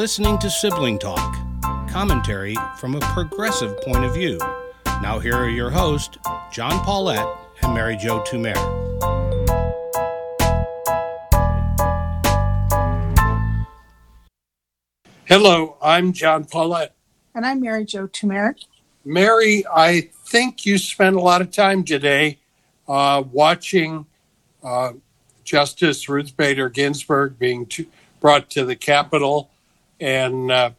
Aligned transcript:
You're 0.00 0.04
listening 0.06 0.38
to 0.38 0.48
Sibling 0.48 0.98
Talk, 0.98 1.36
commentary 1.90 2.56
from 2.78 2.94
a 2.94 3.00
progressive 3.00 3.78
point 3.82 4.02
of 4.02 4.14
view. 4.14 4.38
Now, 5.02 5.18
here 5.18 5.34
are 5.34 5.50
your 5.50 5.68
hosts, 5.68 6.16
John 6.50 6.82
Paulette 6.86 7.28
and 7.62 7.74
Mary 7.74 7.98
Jo 7.98 8.20
Tumer. 8.20 8.56
Hello, 15.26 15.76
I'm 15.82 16.14
John 16.14 16.46
Paulette. 16.46 16.94
And 17.34 17.44
I'm 17.44 17.60
Mary 17.60 17.84
Jo 17.84 18.08
Tumer. 18.08 18.54
Mary, 19.04 19.66
I 19.70 20.08
think 20.24 20.64
you 20.64 20.78
spent 20.78 21.14
a 21.14 21.20
lot 21.20 21.42
of 21.42 21.50
time 21.50 21.84
today 21.84 22.38
uh, 22.88 23.22
watching 23.30 24.06
uh, 24.64 24.94
Justice 25.44 26.08
Ruth 26.08 26.34
Bader 26.38 26.70
Ginsburg 26.70 27.38
being 27.38 27.66
to, 27.66 27.84
brought 28.18 28.48
to 28.48 28.64
the 28.64 28.76
Capitol 28.76 29.50
and 30.00 30.50
uh, 30.50 30.70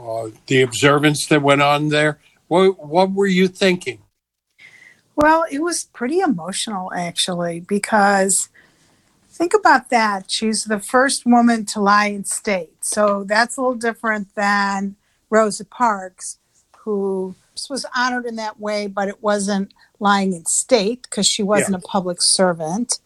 uh, 0.00 0.28
the 0.46 0.62
observance 0.62 1.26
that 1.26 1.42
went 1.42 1.62
on 1.62 1.88
there. 1.88 2.18
What, 2.48 2.84
what 2.84 3.12
were 3.12 3.26
you 3.26 3.48
thinking? 3.48 4.00
Well, 5.16 5.44
it 5.50 5.60
was 5.60 5.84
pretty 5.84 6.20
emotional 6.20 6.92
actually 6.94 7.60
because 7.60 8.48
think 9.28 9.52
about 9.54 9.90
that. 9.90 10.30
She's 10.30 10.64
the 10.64 10.78
first 10.78 11.26
woman 11.26 11.64
to 11.66 11.80
lie 11.80 12.06
in 12.06 12.24
state. 12.24 12.84
So 12.84 13.24
that's 13.24 13.56
a 13.56 13.60
little 13.60 13.76
different 13.76 14.34
than 14.34 14.96
Rosa 15.30 15.64
Parks, 15.64 16.38
who 16.78 17.34
was 17.68 17.84
honored 17.96 18.26
in 18.26 18.36
that 18.36 18.60
way, 18.60 18.86
but 18.86 19.08
it 19.08 19.22
wasn't 19.22 19.74
lying 19.98 20.32
in 20.32 20.46
state 20.46 21.02
because 21.02 21.26
she 21.26 21.42
wasn't 21.42 21.72
yeah. 21.72 21.78
a 21.78 21.88
public 21.88 22.22
servant. 22.22 23.00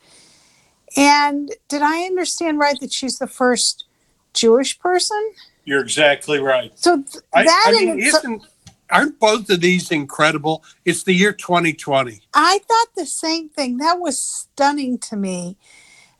And 0.96 1.54
did 1.68 1.80
I 1.80 2.02
understand 2.02 2.58
right 2.58 2.78
that 2.80 2.92
she's 2.92 3.18
the 3.18 3.26
first 3.26 3.86
Jewish 4.34 4.78
person? 4.78 5.32
You're 5.64 5.82
exactly 5.82 6.38
right. 6.38 6.76
So 6.78 6.96
th- 6.96 7.24
that 7.32 7.64
I, 7.66 7.70
I 7.70 7.72
mean, 7.72 8.00
isn't 8.00 8.42
aren't 8.90 9.18
both 9.18 9.48
of 9.50 9.60
these 9.60 9.90
incredible? 9.90 10.62
It's 10.84 11.02
the 11.02 11.14
year 11.14 11.32
2020. 11.32 12.20
I 12.34 12.58
thought 12.58 12.88
the 12.94 13.06
same 13.06 13.48
thing. 13.48 13.78
That 13.78 13.98
was 13.98 14.18
stunning 14.18 14.98
to 14.98 15.16
me. 15.16 15.56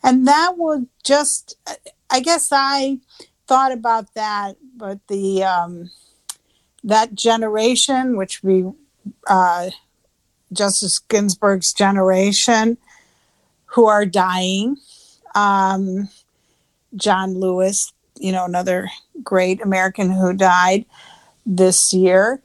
And 0.03 0.27
that 0.27 0.57
was 0.57 0.85
just 1.05 1.57
I 2.11 2.21
guess 2.21 2.49
I 2.53 2.99
thought 3.47 3.73
about 3.73 4.15
that, 4.15 4.57
but 4.77 4.99
the 5.09 5.45
um 5.45 5.91
that 6.85 7.15
generation, 7.15 8.17
which 8.17 8.43
we 8.43 8.65
uh 9.27 9.71
Justice 10.53 10.99
Ginsburg's 10.99 11.73
generation, 11.73 12.79
who 13.67 13.87
are 13.87 14.05
dying. 14.05 14.77
Um, 15.35 16.11
John 16.95 17.35
Lewis, 17.39 17.93
you 18.23 18.31
know, 18.31 18.45
another 18.45 18.89
great 19.23 19.61
American 19.61 20.11
who 20.13 20.33
died 20.33 20.87
this 21.45 21.93
year. 21.93 22.41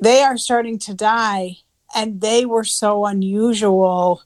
They 0.00 0.22
are 0.22 0.36
starting 0.36 0.78
to 0.80 0.94
die, 0.94 1.58
and 1.94 2.20
they 2.20 2.44
were 2.44 2.64
so 2.64 3.06
unusual 3.06 4.22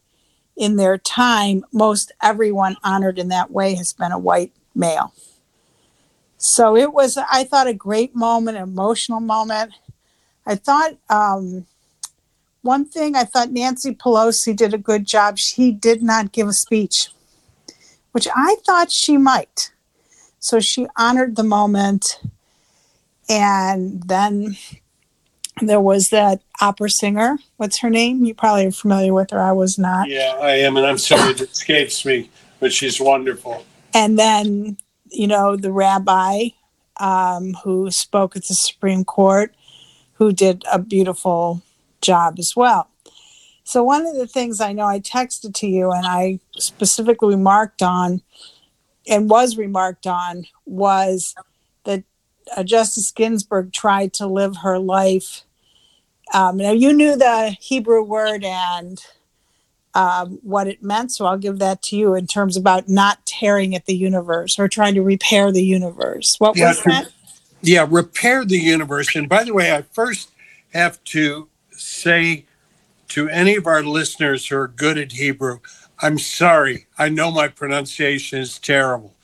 in 0.56 0.76
their 0.76 0.96
time. 0.96 1.64
Most 1.72 2.10
everyone 2.22 2.76
honored 2.82 3.18
in 3.18 3.28
that 3.28 3.50
way 3.50 3.74
has 3.74 3.92
been 3.92 4.10
a 4.10 4.18
white 4.18 4.52
male. 4.74 5.12
So 6.38 6.74
it 6.74 6.94
was, 6.94 7.18
I 7.18 7.44
thought, 7.44 7.66
a 7.66 7.74
great 7.74 8.14
moment, 8.14 8.56
emotional 8.56 9.20
moment. 9.20 9.74
I 10.46 10.54
thought 10.54 10.96
um, 11.10 11.66
one 12.62 12.86
thing 12.86 13.14
I 13.14 13.24
thought 13.24 13.50
Nancy 13.50 13.94
Pelosi 13.94 14.56
did 14.56 14.72
a 14.72 14.78
good 14.78 15.04
job. 15.04 15.36
She 15.36 15.70
did 15.70 16.02
not 16.02 16.32
give 16.32 16.48
a 16.48 16.52
speech, 16.54 17.10
which 18.12 18.26
I 18.34 18.56
thought 18.64 18.90
she 18.90 19.18
might. 19.18 19.72
So 20.38 20.60
she 20.60 20.86
honored 20.96 21.36
the 21.36 21.44
moment. 21.44 22.20
And 23.28 24.02
then 24.04 24.56
there 25.60 25.80
was 25.80 26.10
that 26.10 26.40
opera 26.60 26.90
singer. 26.90 27.38
What's 27.56 27.78
her 27.80 27.90
name? 27.90 28.24
You 28.24 28.34
probably 28.34 28.66
are 28.66 28.72
familiar 28.72 29.12
with 29.12 29.30
her. 29.30 29.40
I 29.40 29.52
was 29.52 29.78
not. 29.78 30.08
Yeah, 30.08 30.38
I 30.40 30.52
am. 30.56 30.76
And 30.76 30.86
I'm 30.86 30.98
sorry 30.98 31.32
it 31.32 31.40
escapes 31.40 32.04
me, 32.04 32.30
but 32.60 32.72
she's 32.72 33.00
wonderful. 33.00 33.64
And 33.94 34.18
then, 34.18 34.78
you 35.10 35.26
know, 35.26 35.56
the 35.56 35.72
rabbi 35.72 36.50
um, 36.98 37.54
who 37.64 37.90
spoke 37.90 38.36
at 38.36 38.46
the 38.46 38.54
Supreme 38.54 39.04
Court, 39.04 39.54
who 40.14 40.32
did 40.32 40.64
a 40.70 40.78
beautiful 40.78 41.62
job 42.00 42.38
as 42.38 42.54
well. 42.56 42.88
So, 43.64 43.82
one 43.82 44.06
of 44.06 44.16
the 44.16 44.26
things 44.26 44.60
I 44.60 44.72
know 44.72 44.86
I 44.86 45.00
texted 45.00 45.54
to 45.56 45.66
you 45.66 45.90
and 45.90 46.06
I 46.06 46.40
specifically 46.52 47.36
marked 47.36 47.82
on 47.82 48.22
and 49.08 49.30
was 49.30 49.56
remarked 49.56 50.06
on 50.06 50.44
was 50.66 51.34
that 51.84 52.04
uh, 52.56 52.62
Justice 52.62 53.10
Ginsburg 53.10 53.72
tried 53.72 54.12
to 54.14 54.26
live 54.26 54.58
her 54.58 54.78
life. 54.78 55.44
Um, 56.34 56.58
now, 56.58 56.72
you 56.72 56.92
knew 56.92 57.16
the 57.16 57.56
Hebrew 57.60 58.02
word 58.02 58.44
and 58.44 59.02
um, 59.94 60.38
what 60.42 60.68
it 60.68 60.82
meant, 60.82 61.12
so 61.12 61.24
I'll 61.24 61.38
give 61.38 61.58
that 61.58 61.82
to 61.84 61.96
you 61.96 62.14
in 62.14 62.26
terms 62.26 62.56
about 62.56 62.88
not 62.88 63.24
tearing 63.24 63.74
at 63.74 63.86
the 63.86 63.96
universe 63.96 64.58
or 64.58 64.68
trying 64.68 64.94
to 64.94 65.02
repair 65.02 65.50
the 65.50 65.64
universe. 65.64 66.36
What 66.38 66.56
yeah, 66.56 66.68
was 66.68 66.82
that? 66.84 67.08
Yeah, 67.62 67.86
repair 67.88 68.44
the 68.44 68.58
universe. 68.58 69.16
And 69.16 69.28
by 69.28 69.44
the 69.44 69.54
way, 69.54 69.74
I 69.74 69.82
first 69.82 70.30
have 70.72 71.02
to 71.04 71.48
say 71.72 72.44
to 73.08 73.28
any 73.28 73.56
of 73.56 73.66
our 73.66 73.82
listeners 73.82 74.46
who 74.46 74.56
are 74.56 74.68
good 74.68 74.98
at 74.98 75.12
Hebrew, 75.12 75.60
I'm 76.00 76.18
sorry. 76.18 76.86
I 76.96 77.08
know 77.08 77.30
my 77.30 77.48
pronunciation 77.48 78.40
is 78.40 78.58
terrible. 78.58 79.14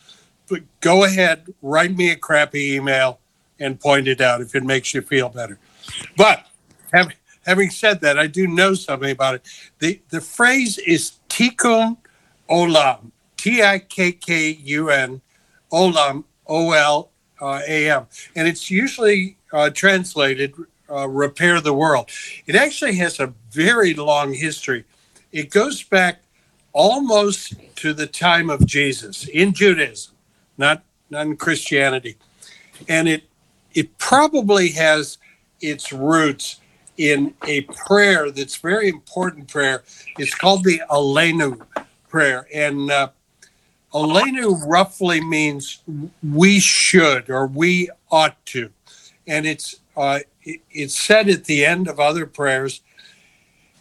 But 0.48 0.62
go 0.80 1.04
ahead, 1.04 1.46
write 1.62 1.96
me 1.96 2.10
a 2.10 2.16
crappy 2.16 2.74
email 2.74 3.20
and 3.58 3.78
point 3.78 4.08
it 4.08 4.20
out 4.20 4.40
if 4.40 4.54
it 4.54 4.64
makes 4.64 4.92
you 4.92 5.00
feel 5.00 5.28
better. 5.28 5.58
But 6.16 6.46
having, 6.92 7.70
said 7.70 8.00
that, 8.00 8.18
I 8.18 8.26
do 8.26 8.46
know 8.46 8.74
something 8.74 9.10
about 9.10 9.36
it. 9.36 9.42
The, 9.78 10.00
the 10.10 10.20
phrase 10.20 10.78
is 10.78 11.12
tikkun 11.28 11.96
olam, 12.50 13.10
T 13.36 13.62
I 13.62 13.78
K 13.78 14.12
K 14.12 14.50
U 14.50 14.90
N, 14.90 15.20
olam, 15.72 16.24
O 16.46 16.72
L 16.72 17.10
A 17.40 17.90
M. 17.90 18.06
And 18.34 18.48
it's 18.48 18.70
usually 18.70 19.36
uh, 19.52 19.70
translated 19.70 20.54
uh, 20.90 21.08
repair 21.08 21.60
the 21.60 21.72
world. 21.72 22.10
It 22.46 22.56
actually 22.56 22.96
has 22.96 23.20
a 23.20 23.32
very 23.50 23.94
long 23.94 24.34
history. 24.34 24.84
It 25.32 25.50
goes 25.50 25.82
back 25.82 26.23
almost 26.74 27.54
to 27.76 27.94
the 27.94 28.06
time 28.06 28.50
of 28.50 28.66
Jesus 28.66 29.26
in 29.28 29.54
Judaism, 29.54 30.12
not, 30.58 30.82
not 31.08 31.26
in 31.26 31.36
Christianity. 31.36 32.16
And 32.88 33.08
it, 33.08 33.24
it 33.72 33.96
probably 33.96 34.68
has 34.70 35.16
its 35.60 35.92
roots 35.92 36.60
in 36.98 37.34
a 37.46 37.62
prayer 37.62 38.30
that's 38.30 38.56
very 38.56 38.88
important 38.88 39.48
prayer. 39.48 39.84
It's 40.18 40.34
called 40.34 40.64
the 40.64 40.82
Aleinu 40.90 41.64
prayer. 42.08 42.46
And 42.52 42.90
uh, 42.90 43.08
roughly 43.94 45.20
means 45.24 45.82
we 46.22 46.60
should 46.60 47.30
or 47.30 47.46
we 47.46 47.88
ought 48.10 48.44
to. 48.46 48.70
And 49.26 49.46
it's 49.46 49.80
uh, 49.96 50.20
it's 50.42 51.00
said 51.00 51.28
at 51.28 51.44
the 51.44 51.64
end 51.64 51.88
of 51.88 52.00
other 52.00 52.26
prayers, 52.26 52.82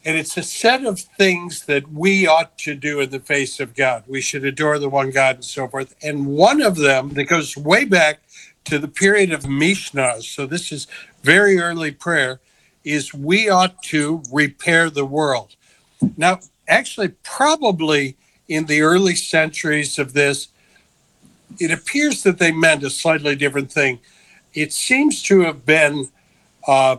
and 0.05 0.17
it's 0.17 0.37
a 0.37 0.43
set 0.43 0.85
of 0.85 0.99
things 0.99 1.65
that 1.65 1.91
we 1.91 2.27
ought 2.27 2.57
to 2.59 2.75
do 2.75 2.99
in 2.99 3.09
the 3.09 3.19
face 3.19 3.59
of 3.59 3.75
God. 3.75 4.03
We 4.07 4.21
should 4.21 4.45
adore 4.45 4.79
the 4.79 4.89
one 4.89 5.11
God 5.11 5.35
and 5.35 5.45
so 5.45 5.67
forth. 5.67 5.95
And 6.03 6.27
one 6.27 6.61
of 6.61 6.75
them 6.77 7.09
that 7.11 7.25
goes 7.25 7.55
way 7.55 7.85
back 7.85 8.19
to 8.65 8.79
the 8.79 8.87
period 8.87 9.31
of 9.31 9.47
Mishnah, 9.47 10.21
so 10.21 10.45
this 10.45 10.71
is 10.71 10.87
very 11.23 11.59
early 11.59 11.91
prayer, 11.91 12.39
is 12.83 13.13
we 13.13 13.49
ought 13.49 13.81
to 13.83 14.23
repair 14.31 14.89
the 14.89 15.05
world. 15.05 15.55
Now, 16.17 16.39
actually, 16.67 17.09
probably 17.23 18.17
in 18.47 18.65
the 18.65 18.81
early 18.81 19.15
centuries 19.15 19.97
of 19.97 20.13
this, 20.13 20.49
it 21.59 21.71
appears 21.71 22.23
that 22.23 22.39
they 22.39 22.51
meant 22.51 22.83
a 22.83 22.89
slightly 22.89 23.35
different 23.35 23.71
thing 23.71 23.99
it 24.53 24.71
seems 24.71 25.21
to 25.23 25.41
have 25.41 25.65
been 25.65 26.09
uh, 26.67 26.97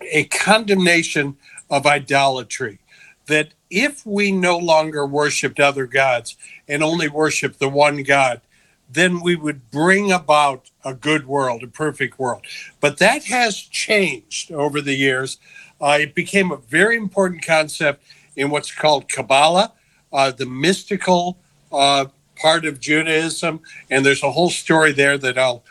a 0.00 0.24
condemnation 0.24 1.36
of 1.72 1.86
idolatry. 1.86 2.78
That 3.26 3.54
if 3.70 4.04
we 4.06 4.30
no 4.30 4.58
longer 4.58 5.06
worshiped 5.06 5.58
other 5.58 5.86
gods 5.86 6.36
and 6.68 6.82
only 6.82 7.08
worshiped 7.08 7.58
the 7.58 7.68
one 7.68 8.02
God, 8.02 8.42
then 8.90 9.22
we 9.22 9.34
would 9.34 9.70
bring 9.70 10.12
about 10.12 10.70
a 10.84 10.92
good 10.92 11.26
world, 11.26 11.62
a 11.62 11.66
perfect 11.66 12.18
world. 12.18 12.44
But 12.80 12.98
that 12.98 13.24
has 13.24 13.56
changed 13.56 14.52
over 14.52 14.82
the 14.82 14.94
years. 14.94 15.38
Uh, 15.80 15.98
it 16.02 16.14
became 16.14 16.52
a 16.52 16.58
very 16.58 16.96
important 16.96 17.44
concept 17.44 18.04
in 18.36 18.50
what's 18.50 18.72
called 18.72 19.08
Kabbalah, 19.08 19.72
uh, 20.12 20.30
the 20.30 20.46
mystical 20.46 21.38
uh, 21.72 22.06
part 22.36 22.66
of 22.66 22.80
Judaism. 22.80 23.60
And 23.90 24.04
there's 24.04 24.22
a 24.22 24.32
whole 24.32 24.50
story 24.50 24.92
there 24.92 25.16
that 25.18 25.38
I'll 25.38 25.64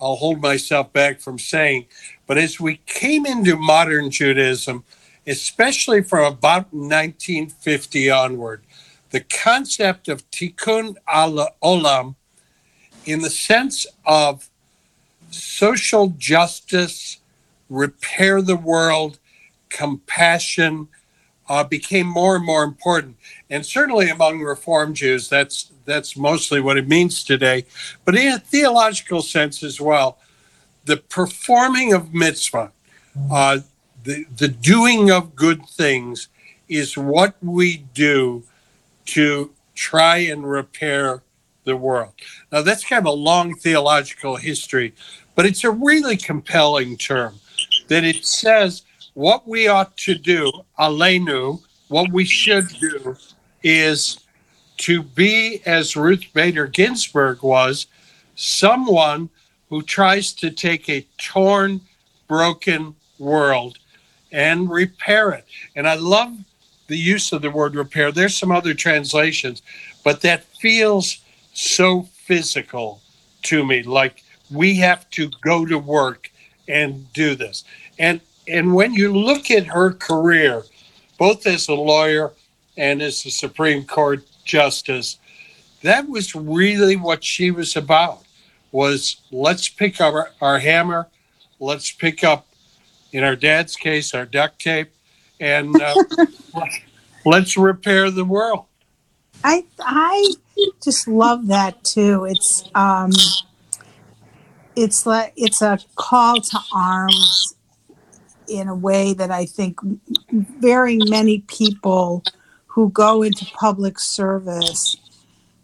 I'll 0.00 0.16
hold 0.16 0.40
myself 0.40 0.92
back 0.92 1.20
from 1.20 1.38
saying. 1.38 1.86
But 2.26 2.36
as 2.36 2.58
we 2.58 2.80
came 2.86 3.24
into 3.24 3.54
modern 3.54 4.10
Judaism, 4.10 4.82
especially 5.26 6.02
from 6.02 6.24
about 6.24 6.72
1950 6.72 8.10
onward, 8.10 8.62
the 9.10 9.20
concept 9.20 10.08
of 10.08 10.28
tikkun 10.30 10.96
olam 11.08 12.14
in 13.04 13.20
the 13.20 13.30
sense 13.30 13.86
of 14.06 14.48
social 15.30 16.08
justice, 16.18 17.18
repair 17.68 18.42
the 18.42 18.56
world, 18.56 19.18
compassion 19.68 20.88
uh, 21.48 21.64
became 21.64 22.06
more 22.06 22.36
and 22.36 22.44
more 22.44 22.64
important. 22.64 23.16
And 23.50 23.64
certainly 23.66 24.08
among 24.08 24.40
Reform 24.40 24.94
Jews, 24.94 25.28
that's 25.28 25.70
that's 25.84 26.16
mostly 26.16 26.60
what 26.60 26.76
it 26.76 26.86
means 26.88 27.24
today. 27.24 27.64
But 28.04 28.14
in 28.14 28.34
a 28.34 28.38
theological 28.38 29.20
sense 29.20 29.64
as 29.64 29.80
well, 29.80 30.18
the 30.84 30.96
performing 30.96 31.92
of 31.92 32.14
mitzvah, 32.14 32.70
uh, 33.30 33.58
the 34.04 34.24
the 34.36 34.48
doing 34.48 35.10
of 35.10 35.36
good 35.36 35.66
things, 35.66 36.28
is 36.68 36.96
what 36.96 37.34
we 37.42 37.78
do 37.94 38.42
to 39.06 39.50
try 39.74 40.18
and 40.18 40.48
repair 40.48 41.22
the 41.64 41.76
world. 41.76 42.12
Now 42.50 42.62
that's 42.62 42.84
kind 42.84 43.00
of 43.00 43.06
a 43.06 43.16
long 43.16 43.54
theological 43.54 44.36
history, 44.36 44.94
but 45.34 45.46
it's 45.46 45.64
a 45.64 45.70
really 45.70 46.16
compelling 46.16 46.96
term 46.96 47.34
that 47.88 48.04
it 48.04 48.24
says 48.24 48.82
what 49.14 49.46
we 49.46 49.68
ought 49.68 49.96
to 49.98 50.14
do, 50.14 50.50
aleinu, 50.78 51.60
what 51.88 52.10
we 52.10 52.24
should 52.24 52.68
do 52.80 53.16
is 53.62 54.18
to 54.78 55.02
be, 55.02 55.60
as 55.66 55.96
Ruth 55.96 56.24
Bader 56.32 56.66
Ginsburg 56.66 57.42
was, 57.42 57.86
someone 58.34 59.28
who 59.68 59.82
tries 59.82 60.32
to 60.34 60.50
take 60.50 60.88
a 60.88 61.06
torn, 61.18 61.80
broken 62.26 62.94
world 63.18 63.78
and 64.32 64.70
repair 64.70 65.30
it. 65.30 65.46
And 65.76 65.86
I 65.86 65.94
love 65.94 66.36
the 66.88 66.96
use 66.96 67.32
of 67.32 67.42
the 67.42 67.50
word 67.50 67.74
repair. 67.74 68.10
There's 68.10 68.36
some 68.36 68.50
other 68.50 68.74
translations, 68.74 69.62
but 70.04 70.20
that 70.22 70.44
feels 70.44 71.18
so 71.52 72.02
physical 72.02 73.00
to 73.42 73.64
me. 73.64 73.82
Like 73.82 74.22
we 74.50 74.76
have 74.76 75.08
to 75.10 75.30
go 75.42 75.66
to 75.66 75.78
work 75.78 76.30
and 76.68 77.12
do 77.12 77.34
this. 77.34 77.64
And 77.98 78.20
and 78.48 78.74
when 78.74 78.92
you 78.94 79.16
look 79.16 79.50
at 79.50 79.66
her 79.66 79.92
career, 79.92 80.64
both 81.18 81.46
as 81.46 81.68
a 81.68 81.74
lawyer 81.74 82.32
and 82.76 83.00
as 83.00 83.24
a 83.24 83.30
Supreme 83.30 83.84
Court 83.84 84.24
justice, 84.44 85.18
that 85.82 86.08
was 86.08 86.34
really 86.34 86.96
what 86.96 87.22
she 87.22 87.50
was 87.50 87.76
about. 87.76 88.22
Was 88.72 89.16
let's 89.30 89.68
pick 89.68 90.00
up 90.00 90.14
our, 90.14 90.30
our 90.40 90.58
hammer, 90.58 91.06
let's 91.60 91.92
pick 91.92 92.24
up, 92.24 92.46
in 93.12 93.24
our 93.24 93.36
dad's 93.36 93.76
case, 93.76 94.14
our 94.14 94.26
duct 94.26 94.60
tape, 94.60 94.90
and 95.40 95.80
uh, 95.80 95.94
let's 97.26 97.56
repair 97.56 98.10
the 98.10 98.24
world. 98.24 98.66
I 99.44 99.64
I 99.80 100.34
just 100.82 101.06
love 101.06 101.48
that 101.48 101.82
too. 101.84 102.24
It's 102.24 102.68
um, 102.74 103.10
it's 104.76 105.06
like 105.06 105.32
it's 105.36 105.62
a 105.62 105.78
call 105.96 106.40
to 106.40 106.58
arms 106.74 107.54
in 108.48 108.68
a 108.68 108.74
way 108.74 109.14
that 109.14 109.30
I 109.30 109.46
think 109.46 109.78
very 110.30 110.98
many 110.98 111.40
people 111.40 112.22
who 112.66 112.90
go 112.90 113.22
into 113.22 113.44
public 113.46 113.98
service 113.98 114.96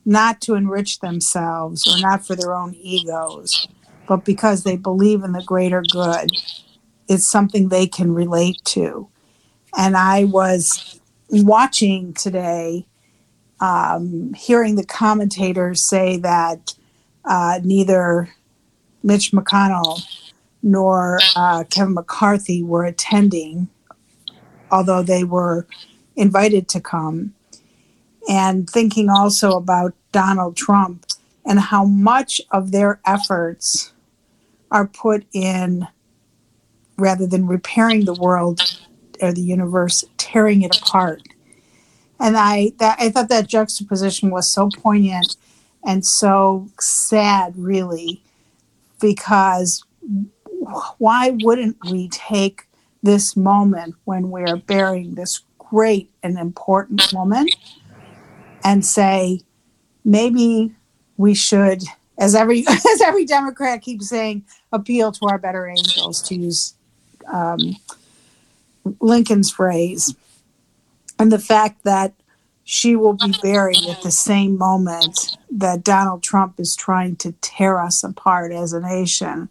not 0.04 0.40
to 0.40 0.54
enrich 0.54 1.00
themselves 1.00 1.86
or 1.86 2.00
not 2.00 2.26
for 2.26 2.34
their 2.34 2.54
own 2.54 2.74
egos, 2.74 3.66
but 4.06 4.24
because 4.24 4.62
they 4.62 4.76
believe 4.76 5.22
in 5.22 5.32
the 5.32 5.42
greater 5.42 5.82
good, 5.92 6.30
it's 7.08 7.28
something 7.28 7.68
they 7.68 7.86
can 7.86 8.14
relate 8.14 8.60
to. 8.64 9.08
And 9.76 9.96
I 9.96 10.24
was 10.24 11.00
watching 11.30 12.14
today, 12.14 12.86
um, 13.60 14.34
hearing 14.34 14.76
the 14.76 14.84
commentators 14.84 15.88
say 15.88 16.18
that 16.18 16.74
uh, 17.24 17.60
neither 17.64 18.30
Mitch 19.02 19.32
McConnell 19.32 20.02
nor 20.62 21.18
uh, 21.36 21.64
Kevin 21.70 21.94
McCarthy 21.94 22.62
were 22.62 22.84
attending, 22.84 23.68
although 24.70 25.02
they 25.02 25.24
were 25.24 25.66
invited 26.16 26.68
to 26.68 26.80
come. 26.80 27.34
And 28.28 28.68
thinking 28.68 29.08
also 29.08 29.52
about 29.52 29.94
Donald 30.12 30.56
Trump 30.56 31.06
and 31.46 31.58
how 31.58 31.84
much 31.84 32.40
of 32.50 32.72
their 32.72 33.00
efforts 33.06 33.92
are 34.70 34.86
put 34.86 35.24
in 35.32 35.88
rather 36.98 37.26
than 37.26 37.46
repairing 37.46 38.04
the 38.04 38.14
world 38.14 38.60
or 39.20 39.32
the 39.32 39.40
universe, 39.40 40.04
tearing 40.16 40.62
it 40.62 40.76
apart. 40.76 41.22
And 42.20 42.36
I 42.36 42.72
that 42.78 42.98
I 43.00 43.10
thought 43.10 43.28
that 43.28 43.46
juxtaposition 43.46 44.30
was 44.30 44.50
so 44.50 44.68
poignant 44.68 45.36
and 45.86 46.04
so 46.04 46.68
sad, 46.80 47.54
really, 47.56 48.22
because 49.00 49.84
why 50.98 51.30
wouldn't 51.40 51.76
we 51.88 52.08
take 52.08 52.66
this 53.02 53.36
moment 53.36 53.94
when 54.04 54.30
we're 54.30 54.56
burying 54.56 55.14
this 55.14 55.42
great 55.58 56.10
and 56.22 56.38
important 56.38 57.12
woman 57.12 57.46
and 58.64 58.84
say 58.84 59.40
maybe 60.04 60.74
we 61.16 61.34
should 61.34 61.82
as 62.18 62.34
every 62.34 62.64
as 62.68 63.00
every 63.02 63.24
democrat 63.24 63.82
keeps 63.82 64.08
saying 64.08 64.44
appeal 64.72 65.12
to 65.12 65.26
our 65.26 65.38
better 65.38 65.68
angels 65.68 66.20
to 66.22 66.34
use 66.34 66.74
um, 67.32 67.76
lincoln's 69.00 69.50
phrase 69.50 70.14
and 71.18 71.32
the 71.32 71.38
fact 71.38 71.84
that 71.84 72.14
she 72.64 72.94
will 72.94 73.14
be 73.14 73.34
buried 73.42 73.86
at 73.88 74.02
the 74.02 74.10
same 74.10 74.56
moment 74.56 75.36
that 75.50 75.84
donald 75.84 76.22
trump 76.22 76.58
is 76.58 76.76
trying 76.76 77.16
to 77.16 77.32
tear 77.40 77.80
us 77.80 78.02
apart 78.02 78.52
as 78.52 78.72
a 78.72 78.80
nation 78.80 79.48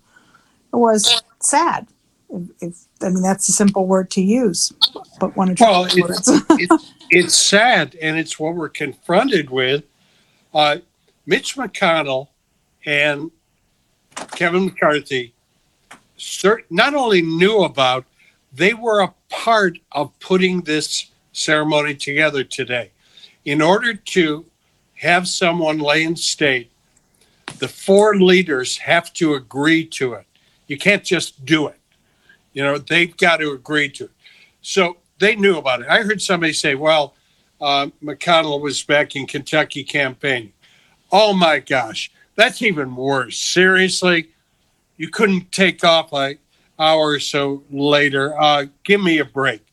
was 0.77 1.21
sad. 1.39 1.87
If, 2.29 2.49
if, 2.61 2.75
I 3.01 3.09
mean, 3.09 3.23
that's 3.23 3.47
a 3.49 3.53
simple 3.53 3.87
word 3.87 4.09
to 4.11 4.21
use, 4.21 4.73
but 5.19 5.35
one 5.35 5.51
of 5.51 5.59
well, 5.59 5.85
it's, 5.85 6.29
it's, 6.49 6.93
it's, 7.09 7.35
sad, 7.35 7.95
and 8.01 8.17
it's 8.17 8.37
what 8.37 8.55
we're 8.55 8.69
confronted 8.69 9.49
with. 9.49 9.83
Uh, 10.53 10.79
Mitch 11.25 11.55
McConnell 11.55 12.29
and 12.85 13.31
Kevin 14.31 14.65
McCarthy 14.65 15.33
cert- 16.17 16.63
not 16.69 16.93
only 16.95 17.21
knew 17.21 17.63
about, 17.63 18.05
they 18.53 18.73
were 18.73 19.01
a 19.01 19.13
part 19.29 19.77
of 19.91 20.17
putting 20.19 20.61
this 20.61 21.11
ceremony 21.31 21.95
together 21.95 22.43
today. 22.43 22.91
In 23.45 23.61
order 23.61 23.93
to 23.93 24.45
have 24.95 25.27
someone 25.27 25.77
lay 25.79 26.03
in 26.03 26.15
state, 26.15 26.71
the 27.59 27.67
four 27.67 28.15
leaders 28.15 28.77
have 28.77 29.13
to 29.13 29.35
agree 29.35 29.85
to 29.85 30.13
it. 30.13 30.25
You 30.67 30.77
can't 30.77 31.03
just 31.03 31.45
do 31.45 31.67
it. 31.67 31.79
You 32.53 32.63
know, 32.63 32.77
they've 32.77 33.15
got 33.15 33.37
to 33.37 33.51
agree 33.51 33.89
to 33.89 34.05
it. 34.05 34.11
So 34.61 34.97
they 35.19 35.35
knew 35.35 35.57
about 35.57 35.81
it. 35.81 35.87
I 35.87 36.01
heard 36.01 36.21
somebody 36.21 36.53
say, 36.53 36.75
well, 36.75 37.13
uh, 37.61 37.87
McConnell 38.03 38.61
was 38.61 38.83
back 38.83 39.15
in 39.15 39.27
Kentucky 39.27 39.83
campaigning. 39.83 40.53
Oh 41.11 41.33
my 41.33 41.59
gosh, 41.59 42.11
that's 42.35 42.61
even 42.61 42.95
worse. 42.95 43.39
Seriously, 43.39 44.29
you 44.97 45.09
couldn't 45.09 45.51
take 45.51 45.83
off 45.83 46.11
like 46.11 46.39
hour 46.79 47.11
or 47.11 47.19
so 47.19 47.63
later. 47.71 48.39
Uh, 48.39 48.65
give 48.83 49.01
me 49.01 49.19
a 49.19 49.25
break. 49.25 49.65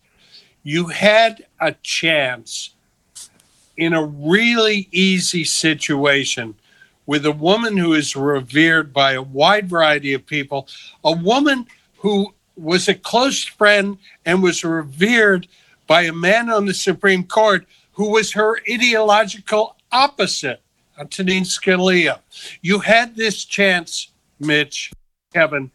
You 0.62 0.86
had 0.86 1.44
a 1.60 1.72
chance 1.82 2.70
in 3.76 3.92
a 3.92 4.04
really 4.04 4.88
easy 4.92 5.44
situation 5.44 6.54
with 7.06 7.26
a 7.26 7.32
woman 7.32 7.76
who 7.76 7.92
is 7.92 8.16
revered 8.16 8.92
by 8.92 9.12
a 9.12 9.22
wide 9.22 9.68
variety 9.68 10.14
of 10.14 10.24
people, 10.26 10.66
a 11.04 11.12
woman 11.12 11.66
who 11.98 12.32
was 12.56 12.88
a 12.88 12.94
close 12.94 13.44
friend 13.44 13.98
and 14.24 14.42
was 14.42 14.64
revered 14.64 15.46
by 15.86 16.02
a 16.02 16.12
man 16.12 16.48
on 16.48 16.64
the 16.64 16.74
Supreme 16.74 17.24
Court 17.24 17.66
who 17.92 18.10
was 18.10 18.32
her 18.32 18.58
ideological 18.70 19.76
opposite, 19.92 20.60
Antonin 20.98 21.44
Scalia. 21.44 22.20
You 22.62 22.78
had 22.80 23.16
this 23.16 23.44
chance, 23.44 24.08
Mitch, 24.40 24.92
Kevin, 25.34 25.70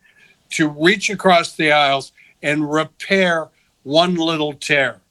to 0.52 0.68
reach 0.68 1.10
across 1.10 1.56
the 1.56 1.72
aisles 1.72 2.12
and 2.42 2.72
repair 2.72 3.50
one 3.84 4.16
little 4.16 4.54
tear, 4.54 5.02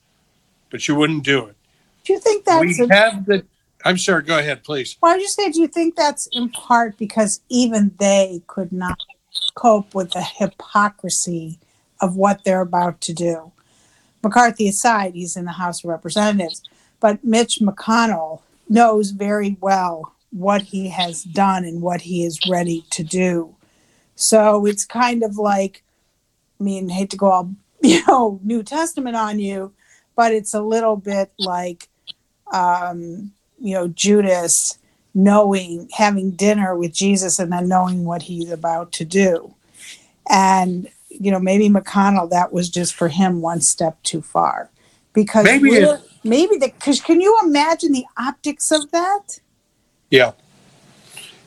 but 0.70 0.88
you 0.88 0.94
wouldn't 0.94 1.22
do 1.22 1.46
it. 1.46 1.56
Do 2.04 2.14
you 2.14 2.18
think 2.18 2.44
that's 2.44 2.60
we 2.60 2.84
a- 2.84 2.94
have 2.94 3.26
the 3.26 3.44
I'm 3.84 3.96
sorry. 3.96 4.24
Go 4.24 4.38
ahead, 4.38 4.64
please. 4.64 4.96
Well, 5.00 5.14
I 5.14 5.20
just 5.20 5.36
say, 5.36 5.50
do 5.52 5.60
you 5.60 5.68
think 5.68 5.94
that's 5.94 6.26
in 6.32 6.48
part 6.48 6.98
because 6.98 7.40
even 7.48 7.92
they 8.00 8.42
could 8.48 8.72
not 8.72 8.98
cope 9.54 9.94
with 9.94 10.10
the 10.10 10.22
hypocrisy 10.22 11.60
of 12.00 12.16
what 12.16 12.42
they're 12.42 12.60
about 12.60 13.00
to 13.02 13.12
do? 13.12 13.52
McCarthy 14.22 14.66
aside, 14.66 15.14
he's 15.14 15.36
in 15.36 15.44
the 15.44 15.52
House 15.52 15.84
of 15.84 15.90
Representatives, 15.90 16.62
but 16.98 17.22
Mitch 17.22 17.60
McConnell 17.60 18.40
knows 18.68 19.10
very 19.10 19.56
well 19.60 20.12
what 20.30 20.62
he 20.62 20.88
has 20.88 21.22
done 21.22 21.64
and 21.64 21.80
what 21.80 22.00
he 22.00 22.24
is 22.24 22.40
ready 22.50 22.84
to 22.90 23.04
do. 23.04 23.54
So 24.18 24.66
it's 24.66 24.84
kind 24.84 25.22
of 25.22 25.36
like, 25.36 25.82
I 26.60 26.64
mean, 26.64 26.88
hate 26.88 27.10
to 27.10 27.16
go 27.16 27.30
all 27.30 27.50
you 27.82 28.02
know 28.06 28.40
New 28.42 28.62
Testament 28.62 29.16
on 29.16 29.38
you, 29.38 29.72
but 30.16 30.32
it's 30.32 30.54
a 30.54 30.62
little 30.62 30.96
bit 30.96 31.32
like 31.38 31.88
um, 32.52 33.32
you 33.60 33.74
know 33.74 33.88
Judas 33.88 34.78
knowing, 35.14 35.88
having 35.96 36.30
dinner 36.30 36.76
with 36.76 36.92
Jesus 36.92 37.38
and 37.38 37.52
then 37.52 37.68
knowing 37.68 38.04
what 38.04 38.22
he's 38.22 38.50
about 38.50 38.92
to 38.92 39.04
do. 39.04 39.54
And, 40.30 40.88
you 41.08 41.30
know, 41.30 41.40
maybe 41.40 41.68
McConnell, 41.68 42.30
that 42.30 42.52
was 42.52 42.68
just 42.68 42.94
for 42.94 43.08
him 43.08 43.40
one 43.40 43.60
step 43.60 44.00
too 44.02 44.22
far. 44.22 44.70
Because 45.12 45.44
Maybe 45.44 45.70
maybe 46.22 46.56
the, 46.58 46.68
because 46.68 47.00
can 47.00 47.20
you 47.20 47.36
imagine 47.42 47.92
the 47.92 48.04
optics 48.16 48.70
of 48.70 48.90
that? 48.92 49.40
Yeah. 50.10 50.32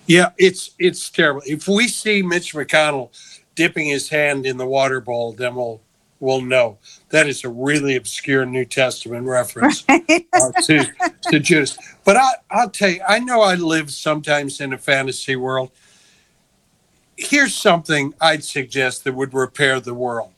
Yeah, 0.07 0.31
it's 0.37 0.71
it's 0.79 1.09
terrible. 1.09 1.41
If 1.45 1.67
we 1.67 1.87
see 1.87 2.21
Mitch 2.21 2.53
McConnell 2.53 3.11
dipping 3.55 3.87
his 3.87 4.09
hand 4.09 4.45
in 4.45 4.57
the 4.57 4.65
water 4.65 4.99
bowl, 4.99 5.33
then 5.33 5.55
we'll 5.55 5.81
we'll 6.19 6.41
know 6.41 6.77
that 7.09 7.27
is 7.27 7.43
a 7.43 7.49
really 7.49 7.95
obscure 7.95 8.45
New 8.45 8.65
Testament 8.65 9.25
reference 9.27 9.83
uh, 9.89 10.51
to 10.63 10.85
to 11.23 11.39
Judas. 11.39 11.77
But 12.03 12.17
I, 12.17 12.29
I'll 12.49 12.69
tell 12.69 12.89
you, 12.89 13.01
I 13.07 13.19
know 13.19 13.41
I 13.41 13.55
live 13.55 13.91
sometimes 13.91 14.61
in 14.61 14.73
a 14.73 14.77
fantasy 14.77 15.35
world. 15.35 15.71
Here's 17.17 17.53
something 17.53 18.13
I'd 18.19 18.43
suggest 18.43 19.03
that 19.03 19.13
would 19.13 19.33
repair 19.33 19.79
the 19.79 19.93
world. 19.93 20.31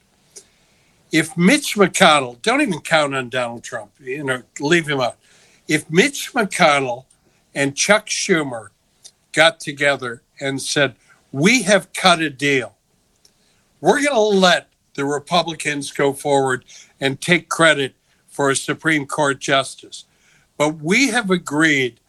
If 1.11 1.37
Mitch 1.37 1.75
McConnell, 1.75 2.41
don't 2.41 2.61
even 2.61 2.81
count 2.81 3.13
on 3.15 3.29
Donald 3.29 3.63
Trump, 3.63 3.91
you 3.99 4.23
know, 4.23 4.41
leave 4.59 4.87
him 4.87 4.99
out. 4.99 5.17
If 5.67 5.89
Mitch 5.89 6.33
McConnell 6.33 7.05
and 7.53 7.77
Chuck 7.77 8.07
Schumer 8.07 8.69
got 9.33 9.59
together 9.59 10.21
and 10.39 10.61
said, 10.61 10.95
We 11.31 11.63
have 11.63 11.93
cut 11.93 12.21
a 12.21 12.29
deal. 12.29 12.75
We're 13.81 14.01
going 14.01 14.15
to 14.15 14.19
let 14.19 14.69
the 14.95 15.05
Republicans 15.05 15.91
go 15.91 16.13
forward 16.13 16.65
and 17.01 17.19
take 17.19 17.49
credit 17.49 17.95
for 18.27 18.49
a 18.49 18.55
Supreme 18.55 19.05
Court 19.05 19.39
justice. 19.39 20.05
But 20.57 20.81
we 20.81 21.07
have 21.09 21.29
agreed 21.29 21.99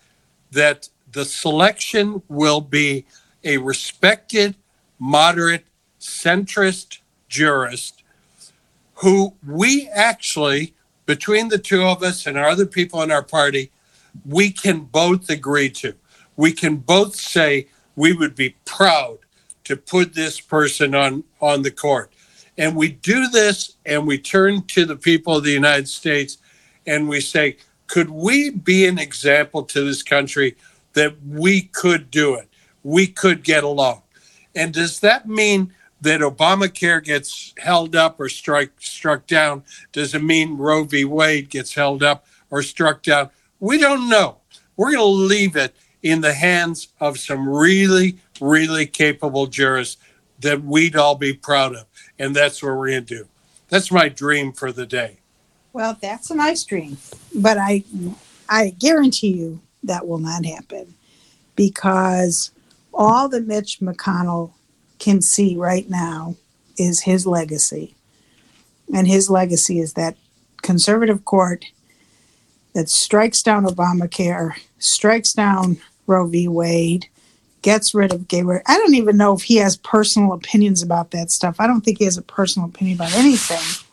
that 0.52 0.88
the 1.10 1.24
selection 1.24 2.22
will 2.28 2.60
be 2.60 3.06
a 3.42 3.58
respected, 3.58 4.54
moderate, 4.98 5.64
centrist 6.00 6.98
jurist 7.28 8.04
who 8.96 9.34
we 9.46 9.88
actually, 9.88 10.74
between 11.06 11.48
the 11.48 11.58
two 11.58 11.82
of 11.82 12.02
us 12.02 12.26
and 12.26 12.38
our 12.38 12.48
other 12.48 12.66
people 12.66 13.02
in 13.02 13.10
our 13.10 13.22
party, 13.22 13.70
we 14.24 14.50
can 14.50 14.80
both 14.80 15.28
agree 15.28 15.68
to. 15.68 15.94
We 16.36 16.52
can 16.52 16.76
both 16.76 17.16
say 17.16 17.68
we 17.96 18.12
would 18.12 18.34
be 18.34 18.56
proud 18.64 19.18
to 19.64 19.76
put 19.76 20.14
this 20.14 20.40
person 20.40 20.94
on 20.94 21.24
on 21.40 21.62
the 21.62 21.70
court. 21.70 22.12
And 22.56 22.76
we 22.76 22.88
do 22.88 23.28
this 23.28 23.76
and 23.84 24.06
we 24.06 24.18
turn 24.18 24.62
to 24.68 24.84
the 24.84 24.96
people 24.96 25.36
of 25.36 25.44
the 25.44 25.50
United 25.50 25.88
States 25.88 26.38
and 26.86 27.08
we 27.08 27.20
say, 27.20 27.56
could 27.86 28.10
we 28.10 28.50
be 28.50 28.86
an 28.86 28.98
example 28.98 29.62
to 29.64 29.84
this 29.84 30.02
country 30.02 30.56
that 30.92 31.14
we 31.26 31.62
could 31.62 32.10
do 32.10 32.34
it? 32.34 32.48
We 32.82 33.06
could 33.06 33.42
get 33.42 33.64
along. 33.64 34.02
And 34.54 34.72
does 34.72 35.00
that 35.00 35.28
mean 35.28 35.72
that 36.00 36.20
Obamacare 36.20 37.02
gets 37.02 37.54
held 37.58 37.96
up 37.96 38.20
or 38.20 38.28
strike 38.28 38.72
struck 38.78 39.26
down? 39.26 39.64
Does 39.92 40.14
it 40.14 40.22
mean 40.22 40.56
Roe 40.56 40.84
v. 40.84 41.04
Wade 41.04 41.50
gets 41.50 41.74
held 41.74 42.02
up 42.02 42.26
or 42.50 42.62
struck 42.62 43.02
down? 43.02 43.30
We 43.58 43.78
don't 43.78 44.08
know. 44.08 44.38
We're 44.76 44.92
going 44.92 44.98
to 44.98 45.04
leave 45.04 45.56
it 45.56 45.74
in 46.04 46.20
the 46.20 46.34
hands 46.34 46.88
of 47.00 47.18
some 47.18 47.48
really, 47.48 48.18
really 48.38 48.86
capable 48.86 49.46
jurists 49.46 49.96
that 50.38 50.62
we'd 50.62 50.94
all 50.94 51.14
be 51.14 51.32
proud 51.32 51.74
of. 51.74 51.86
And 52.18 52.36
that's 52.36 52.62
what 52.62 52.76
we're 52.76 52.90
going 52.90 53.06
to 53.06 53.16
do. 53.22 53.28
That's 53.70 53.90
my 53.90 54.10
dream 54.10 54.52
for 54.52 54.70
the 54.70 54.86
day. 54.86 55.16
Well, 55.72 55.96
that's 56.00 56.30
a 56.30 56.36
nice 56.36 56.62
dream, 56.62 56.98
but 57.34 57.58
I, 57.58 57.82
I 58.48 58.70
guarantee 58.78 59.32
you 59.32 59.60
that 59.82 60.06
will 60.06 60.18
not 60.18 60.44
happen 60.44 60.94
because 61.56 62.52
all 62.92 63.28
that 63.30 63.46
Mitch 63.46 63.80
McConnell 63.80 64.52
can 64.98 65.20
see 65.20 65.56
right 65.56 65.88
now 65.88 66.36
is 66.78 67.00
his 67.00 67.26
legacy, 67.26 67.96
and 68.94 69.08
his 69.08 69.28
legacy 69.30 69.80
is 69.80 69.94
that 69.94 70.16
conservative 70.62 71.24
court 71.24 71.64
that 72.74 72.88
strikes 72.88 73.42
down 73.42 73.64
Obamacare, 73.64 74.52
strikes 74.78 75.32
down 75.32 75.78
Roe 76.06 76.26
v. 76.26 76.48
Wade, 76.48 77.08
gets 77.62 77.94
rid 77.94 78.12
of 78.12 78.28
gay 78.28 78.42
marriage. 78.42 78.62
I 78.66 78.76
don't 78.76 78.94
even 78.94 79.16
know 79.16 79.34
if 79.34 79.42
he 79.42 79.56
has 79.56 79.76
personal 79.78 80.32
opinions 80.34 80.82
about 80.82 81.12
that 81.12 81.30
stuff. 81.30 81.56
I 81.58 81.66
don't 81.66 81.80
think 81.80 81.98
he 81.98 82.04
has 82.04 82.18
a 82.18 82.22
personal 82.22 82.68
opinion 82.68 82.98
about 82.98 83.14
anything, 83.14 83.84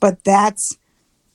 but 0.00 0.24
that's 0.24 0.78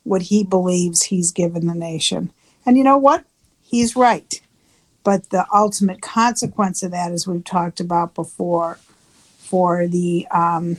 what 0.04 0.24
he 0.24 0.44
believes 0.44 1.04
he's 1.04 1.32
given 1.32 1.68
the 1.68 1.76
nation. 1.76 2.32
And 2.66 2.78
you 2.78 2.84
know 2.84 2.98
what? 2.98 3.26
He's 3.62 3.96
right. 3.96 4.42
But 5.04 5.30
the 5.30 5.46
ultimate 5.54 6.02
consequence 6.02 6.82
of 6.82 6.92
that, 6.92 7.12
as 7.12 7.28
we've 7.28 7.44
talked 7.44 7.80
about 7.80 8.16
before, 8.16 8.80
for 9.38 9.88
the 9.88 10.28
um, 10.32 10.78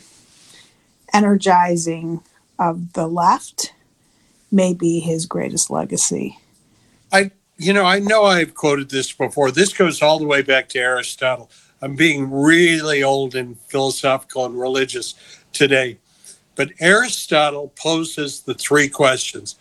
energizing 1.12 2.22
of 2.58 2.92
the 2.94 3.06
left, 3.06 3.72
may 4.50 4.74
be 4.74 5.00
his 5.00 5.26
greatest 5.26 5.70
legacy. 5.70 6.38
I, 7.12 7.30
you 7.58 7.72
know, 7.72 7.84
I 7.84 7.98
know 7.98 8.24
I've 8.24 8.54
quoted 8.54 8.88
this 8.88 9.12
before. 9.12 9.50
This 9.50 9.72
goes 9.72 10.00
all 10.00 10.18
the 10.18 10.26
way 10.26 10.42
back 10.42 10.68
to 10.70 10.78
Aristotle. 10.78 11.50
I'm 11.82 11.96
being 11.96 12.30
really 12.30 13.02
old 13.02 13.34
and 13.34 13.58
philosophical 13.68 14.46
and 14.46 14.58
religious 14.58 15.14
today. 15.52 15.98
But 16.54 16.70
Aristotle 16.80 17.72
poses 17.76 18.40
the 18.40 18.54
three 18.54 18.88
questions 18.88 19.56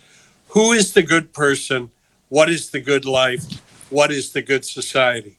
Who 0.50 0.72
is 0.72 0.94
the 0.94 1.04
good 1.04 1.34
person? 1.34 1.92
What 2.30 2.50
is 2.50 2.70
the 2.70 2.80
good 2.80 3.06
life? 3.06 3.44
What 3.90 4.12
is 4.12 4.32
the 4.32 4.42
good 4.42 4.64
society? 4.64 5.38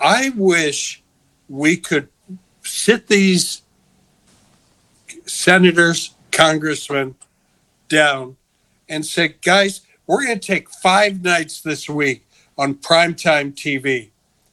I 0.00 0.30
wish 0.36 1.02
we 1.48 1.76
could 1.76 2.08
sit 2.62 3.08
these 3.08 3.62
senators, 5.26 6.14
congressmen 6.32 7.14
down 7.88 8.36
and 8.88 9.04
say, 9.04 9.34
guys, 9.42 9.85
we're 10.06 10.24
going 10.24 10.38
to 10.38 10.46
take 10.46 10.70
five 10.70 11.22
nights 11.22 11.60
this 11.60 11.88
week 11.88 12.26
on 12.56 12.74
primetime 12.74 13.52
TV. 13.52 14.10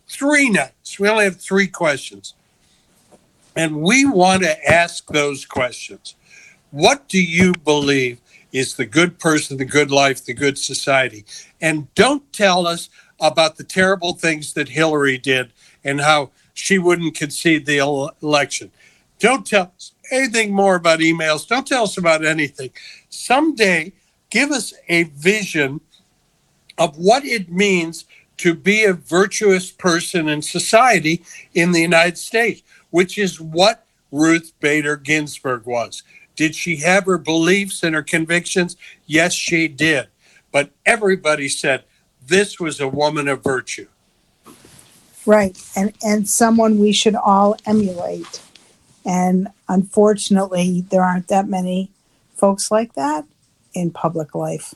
Three 0.07 0.49
nights. 0.49 0.99
We 0.99 1.07
only 1.07 1.25
have 1.25 1.39
three 1.39 1.67
questions. 1.67 2.33
And 3.55 3.81
we 3.81 4.05
want 4.05 4.43
to 4.43 4.71
ask 4.71 5.07
those 5.07 5.45
questions. 5.45 6.15
What 6.71 7.07
do 7.07 7.21
you 7.21 7.53
believe 7.53 8.19
is 8.51 8.75
the 8.75 8.85
good 8.85 9.19
person, 9.19 9.57
the 9.57 9.65
good 9.65 9.91
life, 9.91 10.25
the 10.25 10.33
good 10.33 10.57
society? 10.57 11.25
And 11.61 11.93
don't 11.93 12.31
tell 12.33 12.65
us 12.65 12.89
about 13.19 13.57
the 13.57 13.63
terrible 13.63 14.13
things 14.13 14.53
that 14.53 14.69
Hillary 14.69 15.17
did 15.17 15.53
and 15.83 16.01
how 16.01 16.31
she 16.53 16.79
wouldn't 16.79 17.15
concede 17.15 17.65
the 17.65 17.77
election. 17.77 18.71
Don't 19.19 19.45
tell 19.45 19.71
us 19.75 19.93
anything 20.11 20.51
more 20.51 20.75
about 20.75 20.99
emails. 20.99 21.47
Don't 21.47 21.67
tell 21.67 21.83
us 21.83 21.97
about 21.97 22.25
anything. 22.25 22.71
Someday, 23.09 23.93
give 24.33 24.49
us 24.49 24.73
a 24.89 25.03
vision 25.03 25.79
of 26.79 26.97
what 26.97 27.23
it 27.23 27.51
means 27.51 28.05
to 28.35 28.55
be 28.55 28.83
a 28.83 28.93
virtuous 28.93 29.69
person 29.69 30.27
in 30.27 30.41
society 30.41 31.23
in 31.53 31.71
the 31.71 31.81
United 31.81 32.17
States, 32.17 32.63
which 32.89 33.19
is 33.19 33.39
what 33.39 33.85
Ruth 34.11 34.51
Bader 34.59 34.97
Ginsburg 34.97 35.67
was. 35.67 36.01
Did 36.35 36.55
she 36.55 36.77
have 36.77 37.05
her 37.05 37.19
beliefs 37.19 37.83
and 37.83 37.93
her 37.93 38.01
convictions? 38.01 38.75
Yes, 39.05 39.33
she 39.33 39.67
did. 39.67 40.07
But 40.51 40.71
everybody 40.83 41.47
said 41.47 41.83
this 42.25 42.59
was 42.59 42.79
a 42.79 42.87
woman 42.87 43.27
of 43.27 43.43
virtue. 43.43 43.87
Right. 45.27 45.55
And 45.75 45.93
and 46.03 46.27
someone 46.27 46.79
we 46.79 46.91
should 46.91 47.15
all 47.15 47.55
emulate. 47.67 48.41
And 49.05 49.49
unfortunately, 49.69 50.85
there 50.89 51.03
aren't 51.03 51.27
that 51.27 51.47
many 51.47 51.91
folks 52.35 52.71
like 52.71 52.93
that 52.95 53.25
in 53.73 53.91
public 53.91 54.35
life. 54.35 54.73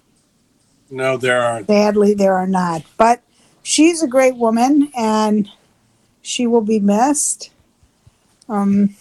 No, 0.89 1.17
there 1.17 1.41
aren't. 1.41 1.67
Sadly, 1.67 2.13
there 2.13 2.35
are 2.35 2.47
not. 2.47 2.83
But 2.97 3.21
she's 3.63 4.01
a 4.01 4.07
great 4.07 4.37
woman 4.37 4.91
and 4.95 5.49
she 6.21 6.47
will 6.47 6.61
be 6.61 6.79
missed. 6.79 7.51
Um 8.49 8.95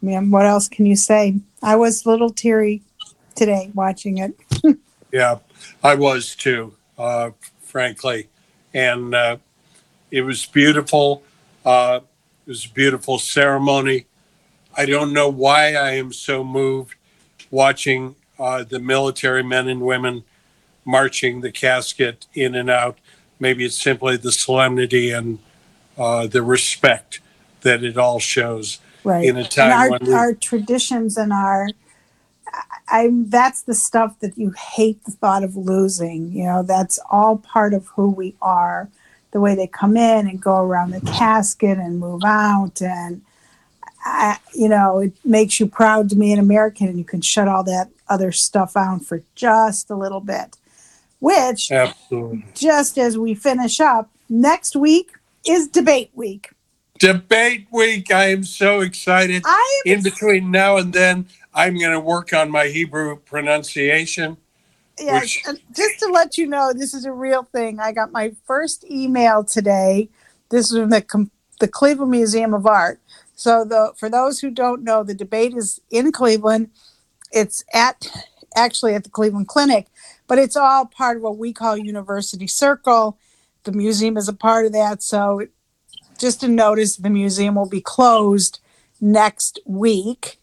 man, 0.00 0.30
what 0.30 0.46
else 0.46 0.68
can 0.68 0.86
you 0.86 0.96
say? 0.96 1.36
I 1.62 1.76
was 1.76 2.04
a 2.04 2.08
little 2.08 2.30
teary 2.30 2.82
today 3.34 3.70
watching 3.74 4.18
it. 4.18 4.34
Yeah, 5.10 5.38
I 5.82 5.94
was 5.94 6.36
too, 6.36 6.74
uh, 6.98 7.30
frankly. 7.62 8.28
And 8.74 9.14
uh, 9.14 9.38
it 10.10 10.20
was 10.22 10.44
beautiful. 10.44 11.22
Uh, 11.64 12.00
it 12.46 12.50
was 12.50 12.66
a 12.66 12.70
beautiful 12.70 13.18
ceremony. 13.18 14.06
I 14.76 14.84
don't 14.84 15.12
know 15.12 15.28
why 15.28 15.74
I 15.74 15.92
am 15.92 16.12
so 16.12 16.44
moved 16.44 16.94
watching 17.50 18.16
uh, 18.38 18.64
the 18.64 18.78
military 18.78 19.42
men 19.42 19.68
and 19.68 19.80
women 19.80 20.24
marching 20.84 21.40
the 21.40 21.52
casket 21.52 22.26
in 22.34 22.54
and 22.54 22.70
out. 22.70 22.98
Maybe 23.40 23.64
it's 23.64 23.80
simply 23.80 24.16
the 24.16 24.32
solemnity 24.32 25.10
and 25.10 25.38
uh, 25.96 26.26
the 26.26 26.42
respect 26.42 27.20
that 27.62 27.82
it 27.82 27.96
all 27.96 28.18
shows 28.18 28.78
Right. 29.04 29.24
in 29.24 29.36
a 29.36 29.44
time 29.44 29.92
and 29.92 30.02
our, 30.02 30.08
we, 30.08 30.12
our 30.12 30.34
traditions 30.34 31.16
and 31.16 31.32
our 31.32 31.68
I 32.88 33.10
that's 33.12 33.62
the 33.62 33.74
stuff 33.74 34.18
that 34.20 34.36
you 34.38 34.50
hate 34.50 35.04
the 35.04 35.12
thought 35.12 35.44
of 35.44 35.56
losing. 35.56 36.32
You 36.32 36.44
know, 36.44 36.62
that's 36.62 36.98
all 37.10 37.36
part 37.38 37.74
of 37.74 37.86
who 37.88 38.10
we 38.10 38.34
are. 38.40 38.88
The 39.30 39.40
way 39.40 39.54
they 39.54 39.66
come 39.66 39.96
in 39.96 40.26
and 40.26 40.40
go 40.40 40.56
around 40.56 40.90
the 40.90 41.02
casket 41.02 41.76
and 41.76 42.00
move 42.00 42.22
out, 42.24 42.80
and 42.80 43.20
I, 44.04 44.38
you 44.54 44.68
know, 44.68 45.00
it 45.00 45.12
makes 45.24 45.60
you 45.60 45.66
proud 45.66 46.08
to 46.10 46.16
be 46.16 46.32
an 46.32 46.38
American, 46.38 46.88
and 46.88 46.98
you 46.98 47.04
can 47.04 47.20
shut 47.20 47.46
all 47.46 47.62
that 47.64 47.90
other 48.08 48.32
stuff 48.32 48.76
out 48.76 49.04
for 49.04 49.22
just 49.34 49.90
a 49.90 49.96
little 49.96 50.20
bit. 50.20 50.56
Which, 51.20 51.70
Absolutely. 51.72 52.44
just 52.54 52.96
as 52.98 53.18
we 53.18 53.34
finish 53.34 53.80
up 53.80 54.10
next 54.28 54.76
week, 54.76 55.12
is 55.46 55.68
debate 55.68 56.10
week. 56.14 56.50
Debate 56.98 57.66
week. 57.72 58.12
I 58.12 58.26
am 58.26 58.44
so 58.44 58.80
excited. 58.80 59.42
I 59.44 59.82
am 59.86 59.92
In 59.98 60.02
between 60.02 60.50
now 60.50 60.76
and 60.76 60.92
then, 60.92 61.26
I'm 61.54 61.78
going 61.78 61.92
to 61.92 62.00
work 62.00 62.32
on 62.32 62.50
my 62.50 62.66
Hebrew 62.66 63.16
pronunciation. 63.16 64.36
Yes, 65.00 65.22
Which- 65.22 65.42
and 65.46 65.60
just 65.76 65.98
to 66.00 66.06
let 66.06 66.38
you 66.38 66.46
know, 66.46 66.72
this 66.72 66.92
is 66.94 67.04
a 67.04 67.12
real 67.12 67.44
thing. 67.44 67.78
I 67.78 67.92
got 67.92 68.12
my 68.12 68.32
first 68.46 68.84
email 68.90 69.44
today. 69.44 70.08
This 70.50 70.72
is 70.72 70.78
from 70.78 70.90
the 70.90 71.28
the 71.60 71.68
Cleveland 71.68 72.10
Museum 72.10 72.54
of 72.54 72.66
Art. 72.66 73.00
So, 73.34 73.64
the 73.64 73.92
for 73.96 74.08
those 74.08 74.40
who 74.40 74.50
don't 74.50 74.82
know, 74.82 75.02
the 75.04 75.14
debate 75.14 75.54
is 75.56 75.80
in 75.90 76.12
Cleveland. 76.12 76.70
It's 77.32 77.64
at 77.72 78.06
actually 78.56 78.94
at 78.94 79.04
the 79.04 79.10
Cleveland 79.10 79.48
Clinic, 79.48 79.86
but 80.26 80.38
it's 80.38 80.56
all 80.56 80.86
part 80.86 81.16
of 81.16 81.22
what 81.22 81.38
we 81.38 81.52
call 81.52 81.76
University 81.76 82.46
Circle. 82.46 83.18
The 83.64 83.72
museum 83.72 84.16
is 84.16 84.28
a 84.28 84.32
part 84.32 84.66
of 84.66 84.72
that. 84.72 85.02
So, 85.02 85.46
just 86.18 86.42
a 86.42 86.48
notice: 86.48 86.96
the 86.96 87.10
museum 87.10 87.54
will 87.54 87.68
be 87.68 87.80
closed 87.80 88.60
next 89.00 89.60
week 89.64 90.38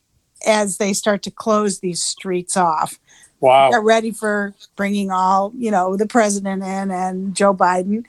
as 0.46 0.77
they 0.77 0.94
start 0.94 1.24
to 1.24 1.32
close 1.32 1.80
these 1.80 2.04
streets 2.04 2.56
off 2.56 3.00
Wow. 3.42 3.70
get 3.70 3.84
ready 3.84 4.12
for 4.12 4.54
bringing 4.75 5.12
all 5.12 5.51
you 5.58 5.70
know 5.70 5.98
the 5.98 6.06
president 6.06 6.63
in 6.63 6.89
and 6.89 7.36
joe 7.36 7.54
biden 7.54 8.06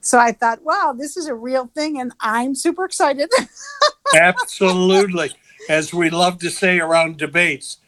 so 0.00 0.18
i 0.18 0.32
thought 0.32 0.62
wow 0.64 0.94
this 0.96 1.16
is 1.16 1.26
a 1.26 1.34
real 1.34 1.66
thing 1.74 2.00
and 2.00 2.12
i'm 2.20 2.54
super 2.54 2.84
excited 2.84 3.30
Absolutely. 4.14 5.32
As 5.68 5.94
we 5.94 6.10
love 6.10 6.38
to 6.40 6.50
say 6.50 6.80
around 6.80 7.16
debates, 7.16 7.78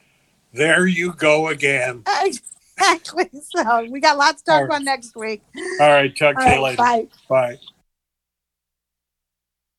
there 0.54 0.87
you 0.87 1.12
go 1.12 1.49
again. 1.49 2.02
exactly 2.23 3.28
so 3.42 3.84
we 3.90 4.00
got 4.00 4.16
lots 4.16 4.42
to 4.42 4.46
talk 4.46 4.54
All 4.54 4.61
right. 4.62 4.66
about 4.66 4.82
next 4.82 5.14
week 5.16 5.42
All 5.80 5.88
right. 5.88 6.16
Talk 6.16 6.37
all 6.38 6.44
to 6.44 6.54
you 6.54 6.61
later. 6.62 6.76
bye 6.76 7.06
Bye. 7.28 7.58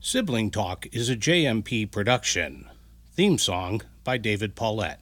Sibling 0.01 0.51
Talk 0.51 0.86
is 0.94 1.10
a 1.10 1.15
JMP 1.15 1.89
production. 1.91 2.70
Theme 3.15 3.38
song 3.39 3.82
by 4.03 4.17
David 4.17 4.55
Paulette. 4.55 5.00